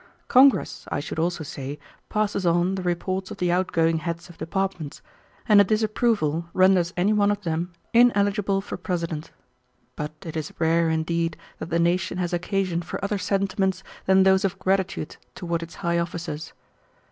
[0.27, 1.77] Congress, I should also say,
[2.09, 5.03] passes on the reports of the outgoing heads of departments,
[5.47, 9.29] and a disapproval renders any one of them ineligible for President.
[9.95, 14.43] But it is rare, indeed, that the nation has occasion for other sentiments than those
[14.43, 16.53] of gratitude toward its high officers.